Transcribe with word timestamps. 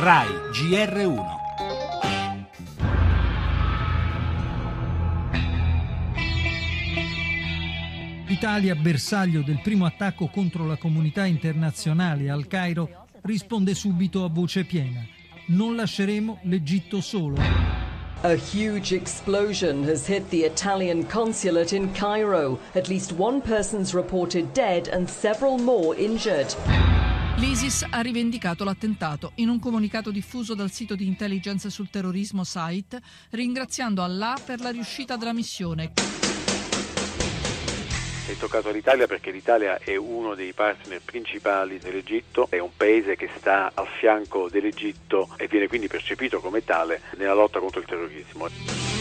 RAI 0.00 0.28
GR1 0.52 1.24
L'Italia, 8.28 8.76
bersaglio 8.76 9.42
del 9.42 9.58
primo 9.60 9.86
attacco 9.86 10.28
contro 10.28 10.64
la 10.66 10.76
comunità 10.76 11.24
internazionale 11.24 12.30
al 12.30 12.46
Cairo, 12.46 13.06
risponde 13.22 13.74
subito 13.74 14.22
a 14.22 14.28
voce 14.28 14.62
piena. 14.62 15.04
Non 15.46 15.74
lasceremo 15.74 16.38
l'Egitto 16.42 17.00
solo. 17.00 17.40
A 18.22 18.34
huge 18.34 18.94
explosion 18.94 19.82
has 19.82 20.06
hit 20.06 20.28
the 20.28 20.44
Italian 20.44 21.08
consulate 21.08 21.74
in 21.74 21.90
Cairo. 21.90 22.60
At 22.74 22.86
least 22.86 23.14
one 23.18 23.40
person's 23.40 23.94
reported 23.94 24.52
dead 24.52 24.86
and 24.92 25.08
several 25.08 25.58
more 25.58 25.96
injured. 25.96 26.54
L'ISIS 27.38 27.86
ha 27.88 28.00
rivendicato 28.00 28.64
l'attentato 28.64 29.30
in 29.36 29.48
un 29.48 29.60
comunicato 29.60 30.10
diffuso 30.10 30.56
dal 30.56 30.72
sito 30.72 30.96
di 30.96 31.06
intelligence 31.06 31.70
sul 31.70 31.88
terrorismo 31.88 32.42
Site, 32.42 33.00
ringraziando 33.30 34.02
Allah 34.02 34.40
per 34.44 34.60
la 34.60 34.70
riuscita 34.70 35.16
della 35.16 35.32
missione. 35.32 35.92
È 38.26 38.36
toccato 38.36 38.70
all'Italia 38.70 39.06
perché 39.06 39.30
l'Italia 39.30 39.78
è 39.78 39.94
uno 39.94 40.34
dei 40.34 40.52
partner 40.52 41.00
principali 41.04 41.78
dell'Egitto, 41.78 42.48
è 42.50 42.58
un 42.58 42.70
paese 42.76 43.14
che 43.14 43.30
sta 43.38 43.70
al 43.72 43.86
fianco 44.00 44.48
dell'Egitto 44.48 45.28
e 45.36 45.46
viene 45.46 45.68
quindi 45.68 45.86
percepito 45.86 46.40
come 46.40 46.64
tale 46.64 47.02
nella 47.18 47.34
lotta 47.34 47.60
contro 47.60 47.78
il 47.78 47.86
terrorismo. 47.86 48.97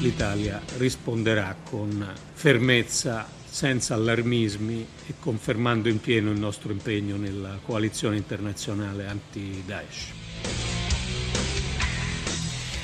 L'Italia 0.00 0.62
risponderà 0.76 1.56
con 1.68 2.06
fermezza, 2.32 3.26
senza 3.44 3.94
allarmismi 3.94 4.86
e 5.08 5.14
confermando 5.18 5.88
in 5.88 6.00
pieno 6.00 6.30
il 6.30 6.38
nostro 6.38 6.70
impegno 6.70 7.16
nella 7.16 7.58
coalizione 7.64 8.16
internazionale 8.16 9.06
anti-Daesh. 9.06 10.27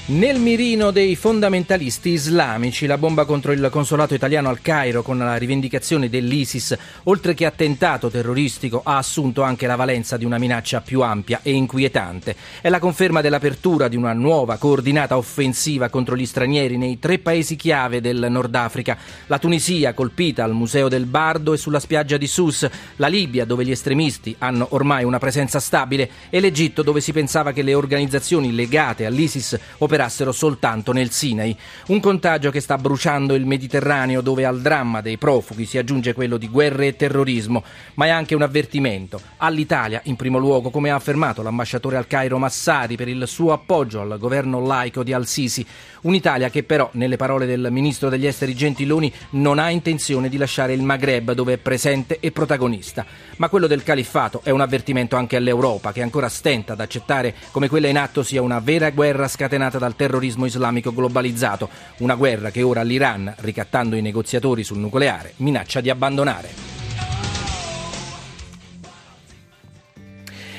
Nel 0.07 0.39
mirino 0.39 0.91
dei 0.91 1.17
fondamentalisti 1.17 2.11
islamici, 2.11 2.85
la 2.85 2.99
bomba 2.99 3.25
contro 3.25 3.53
il 3.53 3.69
consolato 3.71 4.13
italiano 4.13 4.51
al 4.51 4.61
Cairo 4.61 5.03
con 5.03 5.17
la 5.17 5.37
rivendicazione 5.37 6.11
dell'ISIS, 6.11 6.77
oltre 7.05 7.33
che 7.33 7.47
attentato 7.47 8.11
terroristico, 8.11 8.83
ha 8.85 8.99
assunto 8.99 9.41
anche 9.41 9.67
la 9.67 9.77
valenza 9.77 10.19
di 10.19 10.27
una 10.27 10.37
minaccia 10.37 10.83
più 10.83 11.01
ampia 11.01 11.41
e 11.43 11.53
inquietante. 11.53 12.37
È 12.61 12.69
la 12.69 12.81
conferma 12.81 13.23
dell'apertura 13.23 13.89
di 13.89 13.97
una 13.97 14.13
nuova 14.13 14.59
coordinata 14.59 15.17
offensiva 15.17 15.89
contro 15.89 16.17
gli 16.17 16.27
stranieri 16.27 16.77
nei 16.77 16.99
tre 16.99 17.19
paesi 17.19 17.57
chiave 17.57 18.03
del 18.03 18.27
Nord 18.29 18.55
Africa. 18.57 18.99
La 19.29 19.39
Tunisia, 19.39 19.95
colpita 19.95 20.45
al 20.45 20.53
Museo 20.53 20.89
del 20.91 21.07
Bardo 21.07 21.55
e 21.55 21.57
sulla 21.57 21.81
spiaggia 21.81 22.19
di 22.19 22.27
Sus, 22.27 22.69
la 22.97 23.07
Libia, 23.09 23.47
dove 23.47 23.65
gli 23.65 23.71
estremisti 23.71 24.37
hanno 24.37 24.67
ormai 24.73 25.03
una 25.05 25.19
presenza 25.19 25.61
stabile, 25.61 26.11
e 26.29 26.41
l'Egitto, 26.41 26.83
dove 26.83 27.01
si 27.01 27.13
pensava 27.13 27.53
che 27.53 27.63
le 27.63 27.73
organizzazioni 27.73 28.55
legate 28.55 29.07
all'ISIS 29.07 29.59
operassero 29.79 29.93
operassero 29.95 30.33
soltanto 30.33 30.93
nel 30.93 31.11
Sinai. 31.11 31.57
Un 31.87 32.01
contagio 32.01 32.51
che 32.51 32.61
sta 32.61 32.77
bruciando 32.77 33.35
il 33.35 33.47
Mediterraneo 33.47 34.21
dove 34.21 34.45
al 34.45 34.61
dramma 34.61 35.01
dei 35.01 35.19
profughi 35.19 35.67
si 35.67 35.79
aggiunge 35.79 36.15
quello 36.15 36.37
di 36.37 36.49
guerre 36.49 36.89
e 36.89 36.97
terrorismo, 36.97 37.63
ma 37.95 38.07
è 38.07 38.09
anche 38.09 38.35
un 38.35 38.43
avvertimento 38.43 39.21
all'Italia 39.37 40.01
in 40.05 40.17
primo 40.17 40.39
luogo, 40.39 40.71
come 40.71 40.91
ha 40.91 40.97
affermato 40.97 41.43
l'ambasciatore 41.43 41.97
al 41.97 42.09
Cairo 42.09 42.39
Massari 42.39 42.97
per 42.97 43.07
il 43.07 43.25
suo 43.29 43.53
appoggio 43.53 44.01
al 44.01 44.19
governo 44.19 44.67
laico 44.67 45.05
di 45.05 45.13
Al-Sisi. 45.13 45.65
Un'Italia 46.03 46.51
che 46.51 46.65
però, 46.65 46.91
nelle 46.95 47.17
parole 47.17 47.47
del 47.47 47.69
ministro 47.71 48.11
degli 48.11 48.27
esteri 48.27 48.55
Gentiloni, 48.55 49.11
non 49.31 49.59
ha 49.59 49.71
intenzione 49.71 50.29
di 50.29 50.37
lasciare 50.37 50.75
il 50.75 50.83
Maghreb 50.83 51.33
dove 51.33 51.55
è 51.55 51.57
presente 51.59 52.19
e 52.21 52.31
protagonista. 52.31 53.07
Ma 53.37 53.49
quello 53.49 53.67
del 53.67 53.83
califfato 53.83 54.41
è 54.43 54.51
un 54.51 54.61
avvertimento 54.61 55.17
anche 55.17 55.37
all'Europa 55.37 55.93
che 55.93 56.03
ancora 56.03 56.29
stenta 56.29 56.75
ad 56.75 56.81
accettare 56.81 57.35
come 57.53 57.69
quella 57.69 57.89
in 57.89 57.97
atto 57.97 58.23
sia 58.23 58.43
una 58.43 58.59
vera 58.59 58.91
guerra 58.91 59.29
scatenata 59.29 59.79
dal 59.85 59.97
terrorismo 59.97 60.47
islamico 60.47 60.95
globalizzato, 60.95 61.69
una 61.99 62.15
guerra 62.15 62.51
che 62.51 62.63
ora 62.63 62.83
l'Iran, 62.83 63.35
ricattando 63.41 63.97
i 63.97 64.01
negoziatori 64.01 64.65
sul 64.65 64.79
nucleare, 64.79 65.35
minaccia 65.37 65.83
di 65.83 65.91
abbandonare. 65.91 66.74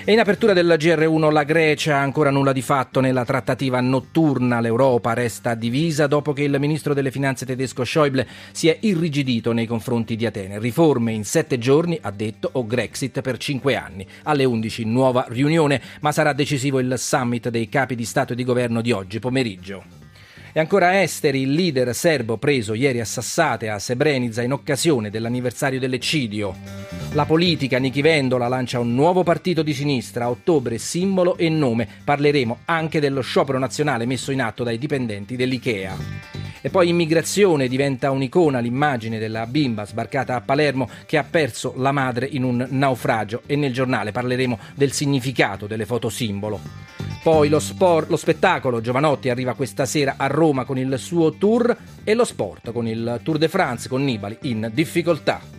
E 0.07 0.11
in 0.11 0.19
apertura 0.19 0.53
della 0.53 0.75
GR1 0.75 1.31
la 1.31 1.41
Grecia 1.41 1.97
ancora 1.97 2.29
nulla 2.29 2.53
di 2.53 2.61
fatto 2.61 2.99
nella 2.99 3.25
trattativa 3.25 3.81
notturna. 3.81 4.59
L'Europa 4.59 5.13
resta 5.13 5.55
divisa 5.55 6.05
dopo 6.05 6.31
che 6.31 6.43
il 6.43 6.55
ministro 6.59 6.93
delle 6.93 7.09
finanze 7.09 7.43
tedesco 7.43 7.83
Schäuble 7.83 8.27
si 8.51 8.67
è 8.67 8.77
irrigidito 8.81 9.51
nei 9.51 9.65
confronti 9.65 10.15
di 10.15 10.27
Atene. 10.27 10.59
Riforme 10.59 11.11
in 11.11 11.25
sette 11.25 11.57
giorni, 11.57 11.97
ha 11.99 12.11
detto, 12.11 12.49
o 12.51 12.67
Grexit 12.67 13.21
per 13.21 13.39
cinque 13.39 13.75
anni. 13.75 14.05
Alle 14.25 14.45
11 14.45 14.85
nuova 14.85 15.25
riunione, 15.27 15.81
ma 16.01 16.11
sarà 16.11 16.33
decisivo 16.33 16.79
il 16.79 16.93
summit 16.99 17.49
dei 17.49 17.67
capi 17.67 17.95
di 17.95 18.05
Stato 18.05 18.33
e 18.33 18.35
di 18.35 18.43
Governo 18.43 18.81
di 18.81 18.91
oggi 18.91 19.17
pomeriggio. 19.17 19.83
E 20.53 20.59
ancora 20.59 21.01
Esteri, 21.01 21.41
il 21.41 21.51
leader 21.51 21.95
serbo 21.95 22.37
preso 22.37 22.75
ieri 22.75 22.99
a 22.99 23.05
Sassate 23.05 23.69
a 23.69 23.79
Srebrenica 23.79 24.43
in 24.43 24.53
occasione 24.53 25.09
dell'anniversario 25.09 25.79
dell'eccidio. 25.79 27.04
La 27.15 27.23
politica, 27.23 27.79
Nichi 27.79 28.01
Vendola 28.01 28.49
lancia 28.49 28.81
un 28.81 28.93
nuovo 28.93 29.23
partito 29.23 29.63
di 29.63 29.73
sinistra, 29.73 30.25
a 30.25 30.29
ottobre 30.29 30.77
simbolo 30.77 31.37
e 31.37 31.47
nome. 31.47 31.87
Parleremo 32.03 32.59
anche 32.65 32.99
dello 32.99 33.21
sciopero 33.21 33.57
nazionale 33.57 34.05
messo 34.05 34.33
in 34.33 34.41
atto 34.41 34.65
dai 34.65 34.77
dipendenti 34.77 35.37
dell'IKEA. 35.37 35.95
E 36.59 36.69
poi 36.69 36.89
immigrazione 36.89 37.69
diventa 37.69 38.11
un'icona 38.11 38.59
l'immagine 38.59 39.17
della 39.17 39.45
bimba 39.45 39.85
sbarcata 39.85 40.35
a 40.35 40.41
Palermo 40.41 40.89
che 41.05 41.17
ha 41.17 41.23
perso 41.23 41.73
la 41.77 41.93
madre 41.93 42.27
in 42.29 42.43
un 42.43 42.67
naufragio 42.71 43.43
e 43.45 43.55
nel 43.55 43.71
giornale 43.71 44.11
parleremo 44.11 44.59
del 44.73 44.91
significato 44.91 45.67
delle 45.67 45.85
foto 45.85 46.09
simbolo. 46.09 46.59
Poi 47.23 47.47
lo, 47.47 47.59
sport, 47.59 48.09
lo 48.09 48.17
spettacolo, 48.17 48.81
Giovanotti 48.81 49.29
arriva 49.29 49.53
questa 49.53 49.85
sera 49.85 50.15
a 50.17 50.27
Roma 50.27 50.65
con 50.65 50.77
il 50.77 50.93
suo 50.99 51.31
tour 51.35 51.77
e 52.03 52.13
lo 52.13 52.25
sport 52.25 52.73
con 52.73 52.85
il 52.85 53.21
Tour 53.23 53.37
de 53.37 53.47
France 53.47 53.87
con 53.87 54.03
Nibali 54.03 54.37
in 54.41 54.69
difficoltà. 54.73 55.54